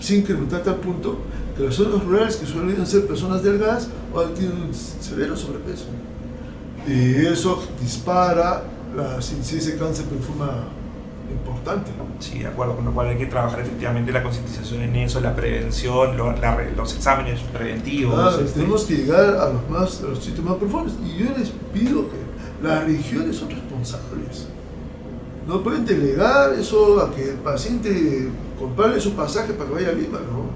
sin 0.00 0.18
incrementar 0.18 0.62
tal 0.62 0.76
punto 0.76 1.18
que 1.56 1.62
las 1.64 1.74
zonas 1.74 2.04
rurales 2.04 2.36
que 2.36 2.46
suelen 2.46 2.86
ser 2.86 3.06
personas 3.06 3.42
delgadas 3.42 3.88
ahora 4.14 4.34
tienen 4.34 4.60
un 4.60 4.74
severo 4.74 5.34
sobrepeso. 5.34 5.86
Y 6.86 7.24
eso 7.26 7.62
dispara 7.80 8.64
la 8.94 9.16
incidencia 9.16 9.72
de 9.72 9.78
cáncer 9.78 10.04
de 10.06 10.18
forma 10.18 10.68
importante. 11.30 11.90
Sí, 12.18 12.40
de 12.40 12.46
acuerdo, 12.46 12.76
con 12.76 12.84
lo 12.84 12.92
cual 12.92 13.08
hay 13.08 13.16
que 13.16 13.26
trabajar 13.26 13.60
efectivamente 13.60 14.12
la 14.12 14.22
concientización 14.22 14.82
en 14.82 14.96
eso, 14.96 15.20
la 15.20 15.34
prevención, 15.34 16.16
lo, 16.16 16.32
la, 16.32 16.58
los 16.76 16.94
exámenes 16.94 17.40
preventivos. 17.40 18.18
Ah, 18.18 18.40
este. 18.42 18.60
Tenemos 18.60 18.84
que 18.84 18.96
llegar 18.96 19.36
a 19.36 19.52
los, 19.52 19.68
más, 19.70 20.02
a 20.02 20.08
los 20.08 20.24
sitios 20.24 20.44
más 20.44 20.56
profundos. 20.56 20.94
Y 21.04 21.22
yo 21.22 21.26
les 21.36 21.50
pido 21.72 22.08
que 22.08 22.16
las 22.62 22.84
regiones 22.84 23.36
son 23.36 23.50
responsables. 23.50 24.48
No 25.46 25.62
pueden 25.62 25.84
delegar 25.86 26.52
eso 26.54 27.00
a 27.00 27.14
que 27.14 27.30
el 27.30 27.36
paciente 27.36 28.28
comprarle 28.58 29.00
su 29.00 29.12
pasaje 29.12 29.52
para 29.52 29.68
que 29.68 29.74
vaya 29.76 29.88
a 29.90 29.92
Lima, 29.92 30.18
¿no? 30.18 30.48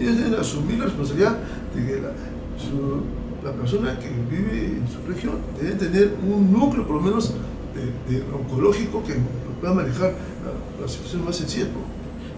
Ellos 0.00 0.16
deben 0.16 0.34
asumir 0.34 0.78
la 0.78 0.86
responsabilidad 0.86 1.36
de 1.74 1.86
que 1.86 2.00
la, 2.00 2.10
la 3.44 3.52
persona 3.52 3.98
que 3.98 4.08
vive 4.08 4.78
en 4.78 4.88
su 4.88 5.06
región 5.06 5.34
debe 5.60 5.72
tener 5.72 6.14
un 6.26 6.50
núcleo, 6.52 6.86
por 6.86 6.96
lo 6.96 7.02
menos, 7.02 7.34
de, 7.74 8.22
oncológico 8.32 9.02
que 9.04 9.14
pueda 9.64 9.74
manejar 9.74 10.12
la, 10.44 10.82
la 10.82 10.88
situación 10.88 11.24
más 11.24 11.36
sencilla. 11.36 11.68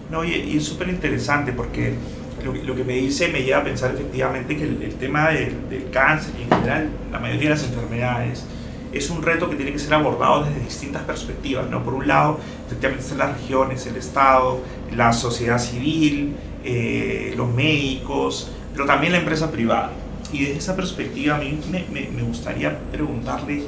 No, 0.09 0.23
y, 0.23 0.33
y 0.33 0.57
es 0.57 0.63
súper 0.63 0.87
interesante 0.87 1.51
porque 1.51 1.95
lo, 2.43 2.75
que 2.75 2.83
me 2.83 2.93
dice 2.93 3.27
me 3.27 3.43
lleva 3.43 3.59
a 3.59 3.63
pensar 3.63 3.93
efectivamente 3.93 4.55
que 4.55 4.63
el, 4.63 4.93
tema 4.95 5.29
del, 5.29 5.89
cáncer 5.91 6.33
y 6.39 6.43
en 6.43 6.49
general 6.49 6.89
la 7.11 7.19
mayoría 7.19 7.49
de 7.49 7.55
las 7.55 7.63
enfermedades 7.63 8.45
es 8.93 9.09
un 9.09 9.21
reto 9.21 9.49
que 9.49 9.57
tiene 9.57 9.73
que 9.73 9.79
ser 9.79 9.93
abordado 9.93 10.45
desde 10.45 10.61
distintas 10.61 11.03
perspectivas. 11.03 11.69
¿no? 11.69 11.83
Por 11.83 11.93
un 11.93 12.07
lado, 12.07 12.39
efectivamente 12.67 13.03
están 13.03 13.17
las 13.17 13.41
regiones, 13.41 13.85
el 13.85 13.97
Estado, 13.97 14.61
la 14.95 15.11
sociedad 15.11 15.59
civil, 15.59 16.35
eh, 16.63 17.33
los 17.35 17.53
médicos, 17.53 18.51
pero 18.71 18.85
también 18.85 19.11
la 19.11 19.19
empresa 19.19 19.51
privada. 19.51 19.91
Y 20.31 20.45
desde 20.45 20.57
esa 20.57 20.75
perspectiva 20.75 21.35
a 21.35 21.39
mí 21.39 21.59
me, 21.69 22.21
gustaría 22.23 22.79
preguntarle 22.91 23.63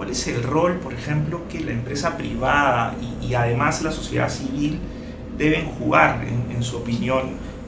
cuál 0.00 0.12
es 0.12 0.26
el 0.28 0.42
rol, 0.42 0.78
por 0.78 0.94
ejemplo, 0.94 1.42
que 1.46 1.60
la 1.60 1.72
empresa 1.72 2.16
privada 2.16 2.96
y, 3.02 3.26
y 3.26 3.34
además 3.34 3.82
la 3.82 3.92
sociedad 3.92 4.30
civil 4.30 4.78
deben 5.36 5.66
jugar, 5.72 6.24
en, 6.26 6.56
en 6.56 6.62
su 6.62 6.78
opinión, 6.78 7.24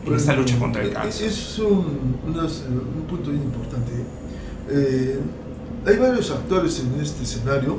en 0.07 0.15
esta 0.15 0.35
lucha 0.35 0.59
contra 0.59 0.81
el 0.81 0.95
cáncer. 0.95 1.29
Es 1.29 1.59
un, 1.59 2.17
un 2.25 3.05
punto 3.07 3.31
bien 3.31 3.43
importante. 3.43 3.93
Eh, 4.71 5.21
hay 5.85 5.97
varios 5.99 6.31
actores 6.31 6.81
en 6.81 6.99
este 7.03 7.23
escenario 7.23 7.77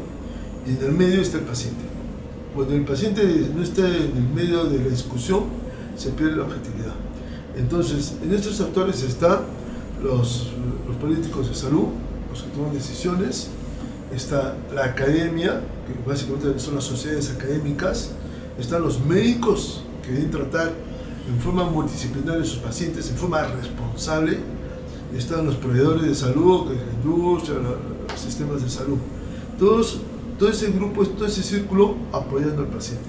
y 0.67 0.77
en 0.77 0.83
el 0.83 0.91
medio 0.91 1.19
está 1.19 1.39
el 1.39 1.45
paciente. 1.45 1.85
Cuando 2.53 2.75
el 2.75 2.85
paciente 2.85 3.23
no 3.55 3.63
está 3.63 3.87
en 3.87 4.15
el 4.15 4.29
medio 4.35 4.65
de 4.65 4.83
la 4.83 4.89
discusión, 4.89 5.45
se 5.97 6.11
pierde 6.11 6.35
la 6.35 6.43
objetividad. 6.43 6.93
Entonces, 7.57 8.17
en 8.21 8.31
estos 8.31 8.61
actores 8.61 9.01
están 9.01 9.39
los, 10.03 10.51
los 10.87 10.95
políticos 10.97 11.49
de 11.49 11.55
salud, 11.55 11.87
los 12.29 12.43
que 12.43 12.49
toman 12.51 12.71
decisiones, 12.71 13.49
está 14.15 14.55
la 14.73 14.85
academia, 14.85 15.61
que 15.87 16.09
básicamente 16.09 16.59
son 16.59 16.75
las 16.75 16.83
sociedades 16.83 17.31
académicas, 17.31 18.11
están 18.59 18.81
los 18.81 19.03
médicos 19.03 19.83
que 20.03 20.11
deben 20.11 20.31
tratar 20.31 20.71
en 21.27 21.39
forma 21.39 21.63
multidisciplinaria 21.63 22.41
a 22.41 22.45
sus 22.45 22.59
pacientes, 22.59 23.09
en 23.09 23.15
forma 23.15 23.43
responsable, 23.43 24.37
están 25.17 25.45
los 25.45 25.55
proveedores 25.55 26.03
de 26.03 26.15
salud, 26.15 26.67
que 26.67 26.73
es 26.73 26.81
la 26.81 26.93
industria, 26.93 27.55
los 27.59 28.19
sistemas 28.19 28.63
de 28.63 28.69
salud. 28.69 28.97
Todos, 29.59 29.99
todo 30.39 30.49
ese 30.49 30.71
grupo, 30.71 31.05
todo 31.05 31.25
ese 31.25 31.43
círculo 31.43 31.95
apoyando 32.11 32.63
al 32.63 32.67
paciente. 32.67 33.05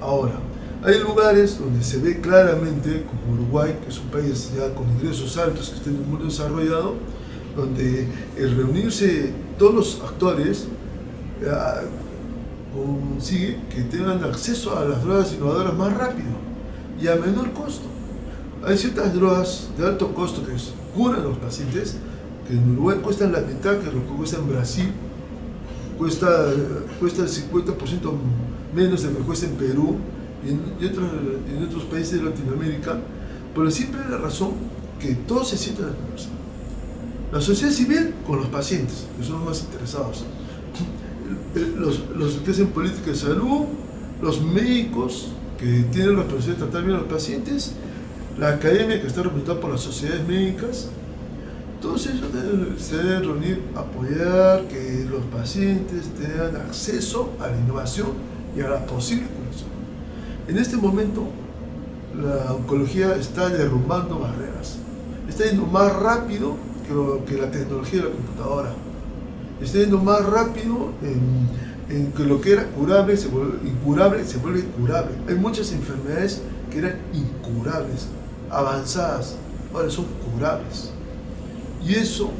Ahora, 0.00 0.34
hay 0.82 0.98
lugares 1.00 1.58
donde 1.58 1.82
se 1.84 1.98
ve 1.98 2.20
claramente, 2.20 3.04
como 3.04 3.34
Uruguay, 3.34 3.78
que 3.82 3.90
es 3.90 3.98
un 3.98 4.06
país 4.06 4.50
ya 4.56 4.72
con 4.74 4.88
ingresos 4.88 5.36
altos, 5.36 5.68
que 5.70 5.76
está 5.76 5.90
en 5.90 5.96
un 5.96 6.10
mundo 6.10 6.24
desarrollado, 6.24 6.94
donde 7.56 8.06
el 8.36 8.56
reunirse 8.56 9.32
todos 9.58 9.74
los 9.74 10.00
actores 10.00 10.66
eh, 11.42 11.50
consigue 12.72 13.58
que 13.68 13.82
tengan 13.82 14.22
acceso 14.24 14.76
a 14.78 14.84
las 14.84 15.02
drogas 15.02 15.32
innovadoras 15.32 15.74
más 15.74 15.96
rápido 15.96 16.28
y 17.00 17.08
a 17.08 17.16
menor 17.16 17.52
costo. 17.52 17.86
Hay 18.64 18.76
ciertas 18.76 19.14
drogas 19.14 19.68
de 19.76 19.86
alto 19.86 20.14
costo 20.14 20.44
que 20.44 20.52
curan 20.94 21.20
a 21.20 21.24
los 21.24 21.38
pacientes, 21.38 21.96
que 22.46 22.54
en 22.54 22.72
Uruguay 22.72 22.98
cuestan 23.02 23.32
la 23.32 23.40
mitad 23.40 23.78
que 23.78 23.86
lo 23.86 24.06
que 24.06 24.14
cuesta 24.16 24.36
en 24.36 24.48
Brasil, 24.48 24.92
cuesta, 25.98 26.46
cuesta 26.98 27.22
el 27.22 27.28
50% 27.28 28.12
menos 28.74 29.02
de 29.02 29.10
lo 29.10 29.18
que 29.18 29.24
cuesta 29.24 29.46
en 29.46 29.54
Perú 29.54 29.96
y 30.44 30.50
en, 30.50 30.90
otros, 30.90 31.10
en 31.48 31.64
otros 31.64 31.84
países 31.84 32.20
de 32.20 32.30
Latinoamérica, 32.30 32.98
por 33.54 33.64
la 33.64 34.18
razón 34.18 34.52
que 35.00 35.14
todos 35.14 35.48
se 35.48 35.56
sientan 35.56 35.86
a 35.86 35.92
conversar. 35.92 36.39
La 37.32 37.40
sociedad 37.40 37.72
civil 37.72 38.14
con 38.26 38.38
los 38.38 38.48
pacientes, 38.48 39.06
que 39.16 39.24
son 39.24 39.38
los 39.40 39.44
más 39.44 39.60
interesados. 39.60 40.24
Los, 41.76 42.00
los 42.16 42.34
que 42.34 42.50
hacen 42.50 42.68
política 42.68 43.10
de 43.10 43.16
salud, 43.16 43.66
los 44.20 44.42
médicos 44.42 45.28
que 45.58 45.84
tienen 45.92 46.16
la 46.16 46.22
responsabilidad 46.22 46.58
de 46.58 46.64
tratar 46.64 46.82
bien 46.84 46.96
a 46.96 47.00
los 47.00 47.08
pacientes, 47.08 47.72
la 48.38 48.50
academia 48.50 49.00
que 49.00 49.06
está 49.06 49.22
representada 49.22 49.60
por 49.60 49.70
las 49.70 49.80
sociedades 49.80 50.26
médicas, 50.26 50.88
todos 51.80 52.06
ellos 52.06 52.32
deben, 52.32 52.76
se 52.78 52.96
deben 52.96 53.22
reunir, 53.22 53.62
apoyar 53.74 54.66
que 54.68 55.06
los 55.08 55.24
pacientes 55.26 56.08
tengan 56.20 56.56
acceso 56.56 57.30
a 57.40 57.48
la 57.48 57.56
innovación 57.56 58.08
y 58.56 58.60
a 58.60 58.68
la 58.68 58.86
posible 58.86 59.26
curación. 59.26 59.70
En 60.48 60.58
este 60.58 60.76
momento, 60.76 61.24
la 62.20 62.52
oncología 62.54 63.14
está 63.16 63.48
derrumbando 63.48 64.18
barreras. 64.18 64.76
Está 65.28 65.44
yendo 65.44 65.64
más 65.66 65.92
rápido 65.94 66.56
que, 67.26 67.36
la 67.36 67.50
tecnología 67.50 68.02
de 68.02 68.08
la 68.08 68.14
computadora. 68.14 68.72
Está 69.60 69.78
yendo 69.78 69.98
más 69.98 70.24
rápido 70.24 70.92
en, 71.02 71.94
en 71.94 72.12
que 72.12 72.24
lo 72.24 72.40
que 72.40 72.52
era 72.52 72.64
curable 72.66 73.16
se 73.16 73.28
vuelve, 73.28 73.58
incurable 73.68 74.24
se 74.24 74.38
vuelve 74.38 74.64
curable. 74.64 75.12
Hay 75.28 75.34
muchas 75.34 75.72
enfermedades 75.72 76.40
que 76.70 76.78
eran 76.78 76.96
incurables, 77.12 78.06
avanzadas, 78.50 79.36
ahora 79.74 79.90
son 79.90 80.06
curables. 80.32 80.92
Y 81.86 81.94
eso 81.94 82.30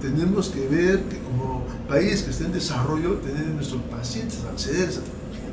tenemos 0.00 0.48
que 0.48 0.66
ver 0.66 1.02
que 1.04 1.18
como 1.18 1.64
país 1.88 2.22
que 2.22 2.30
está 2.30 2.44
en 2.44 2.52
desarrollo, 2.52 3.14
tener 3.16 3.46
nuestros 3.46 3.82
pacientes 3.82 4.38
acceder 4.50 4.86
a 4.86 4.90
esa 4.90 5.00
tecnología. 5.00 5.50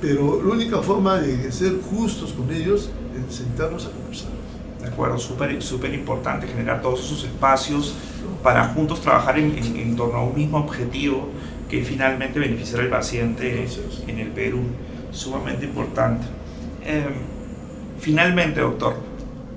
Pero 0.00 0.42
la 0.42 0.52
única 0.52 0.78
forma 0.82 1.18
de 1.18 1.50
ser 1.50 1.80
justos 1.80 2.32
con 2.32 2.50
ellos 2.50 2.90
es 3.28 3.34
sentarnos 3.34 3.86
a 3.86 3.90
conversar. 3.90 4.39
De 4.80 4.88
acuerdo, 4.88 5.18
súper 5.18 5.62
super 5.62 5.92
importante 5.92 6.46
generar 6.46 6.80
todos 6.80 7.04
esos 7.04 7.24
espacios 7.24 7.94
para 8.42 8.68
juntos 8.68 9.00
trabajar 9.00 9.38
en, 9.38 9.96
torno 9.96 10.18
a 10.18 10.24
un 10.24 10.34
mismo 10.34 10.58
objetivo 10.58 11.28
que 11.68 11.82
finalmente 11.82 12.38
beneficiar 12.38 12.80
al 12.80 12.88
paciente 12.88 13.66
en 14.06 14.18
el 14.18 14.28
Perú. 14.28 14.60
Sumamente 15.12 15.66
importante. 15.66 16.26
Eh, 16.84 17.04
finalmente, 17.98 18.60
doctor, 18.60 18.96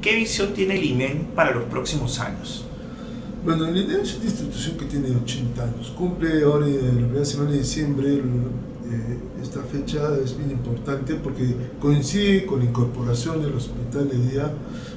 ¿qué 0.01 0.15
visión 0.15 0.53
tiene 0.53 0.75
el 0.75 0.83
INEN 0.83 1.27
para 1.35 1.51
los 1.51 1.63
próximos 1.65 2.19
años? 2.19 2.65
Bueno, 3.45 3.67
el 3.67 3.77
INE 3.77 4.01
es 4.01 4.15
una 4.15 4.25
institución 4.25 4.77
que 4.77 4.85
tiene 4.85 5.15
80 5.15 5.63
años. 5.63 5.93
Cumple 5.97 6.43
ahora 6.43 6.65
la 6.65 6.91
primera 6.91 7.25
semana 7.25 7.51
de 7.51 7.59
diciembre. 7.59 8.21
Esta 9.41 9.61
fecha 9.61 10.17
es 10.23 10.37
bien 10.37 10.51
importante 10.51 11.15
porque 11.15 11.55
coincide 11.79 12.45
con 12.45 12.59
la 12.59 12.65
incorporación 12.65 13.41
del 13.41 13.53
hospital 13.53 14.09
de 14.09 14.17
día, 14.17 14.53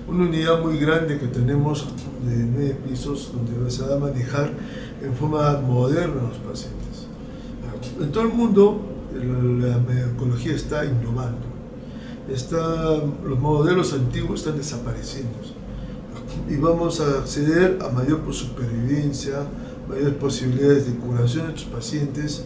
una 0.08 0.24
unidad 0.24 0.62
muy 0.62 0.78
grande 0.78 1.18
que 1.18 1.26
tenemos 1.26 1.86
de 2.26 2.36
nueve 2.36 2.76
pisos 2.88 3.32
donde 3.32 3.70
se 3.70 3.84
va 3.84 3.96
a 3.96 3.98
manejar 3.98 4.50
en 5.02 5.14
forma 5.14 5.60
moderna 5.60 6.20
a 6.20 6.28
los 6.28 6.38
pacientes. 6.38 7.06
En 8.00 8.12
todo 8.12 8.24
el 8.24 8.32
mundo 8.32 8.80
la 9.14 9.76
oncología 10.10 10.54
está 10.54 10.84
innovando. 10.84 11.46
Está, 12.28 12.96
los 13.24 13.38
modelos 13.38 13.92
antiguos 13.92 14.40
están 14.40 14.56
desapareciendo 14.56 15.38
y 16.48 16.56
vamos 16.56 17.00
a 17.00 17.18
acceder 17.18 17.78
a 17.82 17.88
mayor 17.90 18.20
supervivencia, 18.32 19.46
mayores 19.88 20.14
posibilidades 20.14 20.86
de 20.86 20.98
curación 20.98 21.46
de 21.46 21.52
nuestros 21.52 21.72
pacientes 21.72 22.44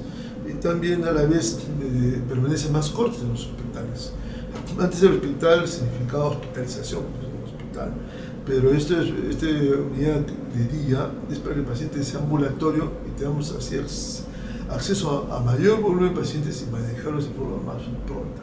y 0.50 0.54
también 0.54 1.04
a 1.04 1.12
la 1.12 1.24
vez 1.24 1.58
eh, 1.80 2.20
permanecen 2.28 2.72
más 2.72 2.90
cortos 2.90 3.22
en 3.22 3.30
los 3.30 3.46
hospitales. 3.46 4.12
Antes 4.78 5.02
el 5.02 5.12
hospital 5.12 5.68
significaba 5.68 6.26
hospitalización 6.26 7.02
pues, 7.18 7.52
hospital, 7.52 7.92
pero 8.46 8.72
esta 8.72 9.02
este 9.28 9.72
unidad 9.74 10.20
de 10.54 10.78
día 10.78 11.10
es 11.30 11.38
para 11.38 11.54
que 11.54 11.60
el 11.60 11.66
paciente 11.66 12.02
sea 12.02 12.20
ambulatorio 12.20 12.90
y 13.06 13.18
tengamos 13.18 13.54
acceso 14.70 15.28
a 15.30 15.40
mayor 15.40 15.80
volumen 15.80 16.14
de 16.14 16.20
pacientes 16.20 16.64
y 16.66 16.70
manejarlos 16.70 17.28
de 17.28 17.34
forma 17.34 17.72
más 17.72 17.82
pronta. 18.06 18.42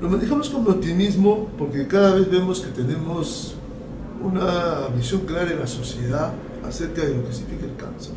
Lo 0.00 0.08
manejamos 0.08 0.50
con 0.50 0.68
optimismo 0.68 1.48
porque 1.58 1.86
cada 1.86 2.14
vez 2.14 2.30
vemos 2.30 2.60
que 2.60 2.70
tenemos 2.70 3.54
una 4.22 4.88
visión 4.96 5.22
clara 5.22 5.50
en 5.52 5.60
la 5.60 5.66
sociedad 5.66 6.32
acerca 6.66 7.02
de 7.02 7.14
lo 7.14 7.26
que 7.26 7.32
significa 7.32 7.66
el 7.66 7.76
cáncer. 7.76 8.14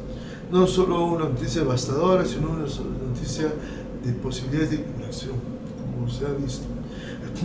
No 0.52 0.66
solo 0.66 1.06
una 1.06 1.26
noticia 1.26 1.62
devastadora, 1.62 2.26
sino 2.26 2.52
una 2.52 2.64
noticia 2.64 3.54
de 4.04 4.14
posibilidades 4.14 4.72
de 4.72 4.84
curación, 4.84 5.36
como 5.94 6.10
se 6.10 6.26
ha 6.26 6.30
visto. 6.30 6.66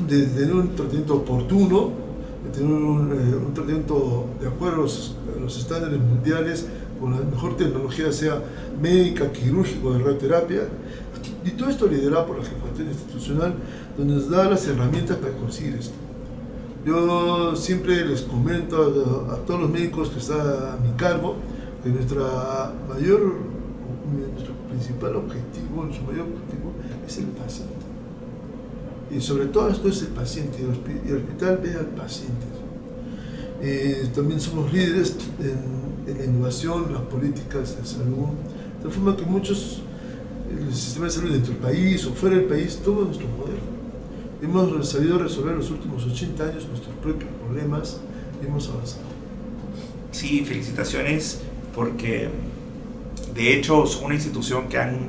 De 0.08 0.26
tener 0.26 0.54
un 0.54 0.74
tratamiento 0.74 1.16
oportuno, 1.16 1.90
de 2.44 2.50
tener 2.50 2.72
un, 2.72 3.12
eh, 3.12 3.52
tratamiento 3.54 4.26
de 4.40 4.46
acuerdo 4.46 4.76
a 4.76 5.40
los, 5.40 5.56
estándares 5.56 6.00
mundiales, 6.00 6.66
con 7.00 7.12
la 7.12 7.20
mejor 7.20 7.56
tecnología, 7.56 8.12
sea 8.12 8.40
médica, 8.80 9.32
quirúrgico, 9.32 9.92
de 9.92 9.98
radioterapia, 9.98 10.68
y 11.44 11.50
todo 11.50 11.68
esto 11.68 11.86
liderado 11.88 12.26
por 12.26 12.38
la 12.38 12.44
jefatura 12.44 12.88
institucional, 12.88 13.54
donde 13.98 14.14
nos 14.14 14.30
da 14.30 14.48
las 14.48 14.66
herramientas 14.68 15.16
para 15.16 15.32
conseguir 15.32 15.74
esto. 15.74 15.94
Yo 16.84 17.54
siempre 17.56 18.04
les 18.04 18.22
comento 18.22 18.76
a, 19.30 19.36
todos 19.46 19.60
los 19.60 19.70
médicos 19.70 20.08
que 20.10 20.18
están 20.18 20.40
a 20.40 20.76
mi 20.82 20.92
cargo 20.96 21.36
que 21.82 21.88
nuestra 21.90 22.72
mayor, 22.88 23.34
nuestro 24.32 24.54
principal 24.68 25.16
objetivo, 25.16 25.84
nuestro 25.84 26.06
mayor 26.06 26.26
objetivo 26.26 26.72
es 27.06 27.18
el 27.18 27.26
paciente. 27.26 27.74
Y 29.10 29.20
sobre 29.20 29.46
todo 29.46 29.68
esto 29.68 29.88
es 29.88 30.02
el 30.02 30.08
paciente, 30.08 30.58
y 30.60 31.10
el 31.10 31.16
hospital 31.16 31.60
ve 31.62 31.74
al 31.74 31.86
paciente. 31.86 32.46
Eh, 33.60 34.08
también 34.14 34.40
somos 34.40 34.72
líderes 34.72 35.16
en, 35.40 36.16
la 36.18 36.24
innovación, 36.24 36.92
las 36.92 37.02
políticas 37.02 37.76
de 37.78 37.86
salud, 37.86 38.28
de 38.82 38.90
forma 38.90 39.16
que 39.16 39.24
muchos, 39.24 39.82
el 40.50 40.74
sistema 40.74 41.06
de 41.06 41.12
salud 41.12 41.30
dentro 41.30 41.52
del 41.52 41.62
país 41.62 42.04
o 42.06 42.12
fuera 42.12 42.36
del 42.36 42.46
país, 42.46 42.80
todo 42.82 43.04
nuestro 43.04 43.28
modelo 43.28 43.72
hemos 44.42 44.88
sabido 44.88 45.18
resolver 45.18 45.54
los 45.54 45.70
últimos 45.70 46.04
80 46.04 46.44
años 46.44 46.66
nuestros 46.66 46.94
propios 46.96 47.30
problemas 47.44 48.00
y 48.42 48.46
hemos 48.46 48.68
avanzado. 48.68 49.04
Sí, 50.10 50.44
felicitaciones 50.44 51.40
porque 51.74 52.28
de 53.34 53.54
hecho 53.54 53.86
son 53.86 54.06
una 54.06 54.14
institución 54.14 54.68
que 54.68 54.78
han 54.78 55.08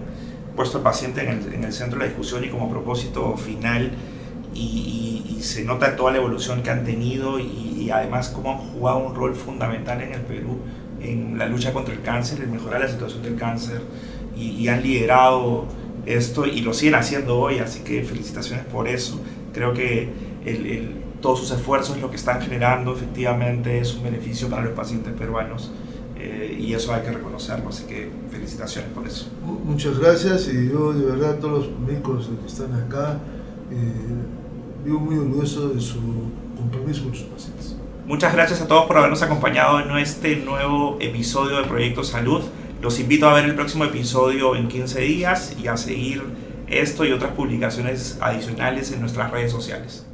puesto 0.55 0.77
al 0.77 0.83
paciente 0.83 1.21
en 1.21 1.29
el, 1.29 1.53
en 1.53 1.63
el 1.63 1.73
centro 1.73 1.99
de 1.99 2.05
la 2.05 2.09
discusión 2.09 2.43
y 2.43 2.49
como 2.49 2.69
propósito 2.69 3.35
final 3.37 3.91
y, 4.53 5.25
y, 5.37 5.41
se 5.41 5.65
nota 5.65 5.95
toda 5.95 6.11
la 6.11 6.19
evolución 6.19 6.61
que 6.61 6.69
han 6.69 6.85
tenido 6.85 7.39
y, 7.39 7.75
y, 7.77 7.89
además 7.89 8.29
cómo 8.29 8.51
han 8.51 8.57
jugado 8.59 8.99
un 8.99 9.15
rol 9.15 9.35
fundamental 9.35 10.01
en 10.01 10.13
el 10.13 10.21
Perú 10.21 10.59
en 11.01 11.37
la 11.37 11.47
lucha 11.47 11.73
contra 11.73 11.93
el 11.93 12.01
cáncer, 12.01 12.41
en 12.41 12.51
mejorar 12.51 12.81
la 12.81 12.87
situación 12.87 13.23
del 13.23 13.35
cáncer 13.35 13.81
y, 14.37 14.67
han 14.67 14.81
liderado 14.81 15.65
esto 16.05 16.45
y 16.45 16.61
lo 16.61 16.73
siguen 16.73 16.95
haciendo 16.95 17.37
hoy, 17.39 17.59
así 17.59 17.81
que 17.81 18.03
felicitaciones 18.03 18.65
por 18.65 18.87
eso. 18.87 19.21
Creo 19.53 19.73
que 19.73 20.09
el, 20.45 20.95
todos 21.21 21.39
sus 21.39 21.51
esfuerzos 21.51 21.99
lo 21.99 22.09
que 22.09 22.17
están 22.17 22.41
generando 22.41 22.93
efectivamente 22.93 23.79
es 23.79 23.93
un 23.95 24.03
beneficio 24.03 24.49
para 24.49 24.63
los 24.63 24.73
pacientes 24.73 25.13
peruanos 25.13 25.71
eh, 26.25 26.57
y 26.57 26.73
eso 26.73 26.93
hay 26.93 27.01
que 27.01 27.11
reconocerlo, 27.11 27.67
así 27.67 27.83
que 27.83 28.09
felicitaciones 28.31 28.89
por 28.91 29.05
eso. 29.05 29.27
Muchas 29.65 29.99
gracias 29.99 30.47
y 30.47 30.69
yo 30.69 30.93
de 30.93 31.05
verdad 31.05 31.37
todos 31.39 31.67
los 31.67 31.79
médicos 31.81 32.29
que 32.41 32.47
están 32.47 32.73
acá 32.73 33.19
eh, 33.69 33.75
vivo 34.85 35.01
muy 35.01 35.17
orgulloso 35.17 35.69
de 35.69 35.81
su 35.81 35.99
compromiso 36.55 37.03
con 37.03 37.13
sus 37.13 37.27
pacientes. 37.27 37.75
Muchas 38.05 38.33
gracias 38.33 38.61
a 38.61 38.67
todos 38.67 38.85
por 38.85 38.97
habernos 38.97 39.21
acompañado 39.21 39.81
en 39.81 39.97
este 39.97 40.37
nuevo 40.37 40.97
episodio 41.01 41.57
de 41.57 41.65
Proyecto 41.65 42.05
Salud. 42.05 42.41
Los 42.81 43.01
invito 43.01 43.27
a 43.27 43.33
ver 43.33 43.43
el 43.43 43.55
próximo 43.55 43.83
episodio 43.83 44.55
en 44.55 44.69
15 44.69 45.01
días 45.01 45.57
y 45.61 45.67
a 45.67 45.75
seguir 45.75 46.23
esto 46.67 47.03
y 47.03 47.11
otras 47.11 47.33
publicaciones 47.33 48.17
adicionales 48.21 48.93
en 48.93 49.01
nuestras 49.01 49.29
redes 49.29 49.51
sociales. 49.51 50.05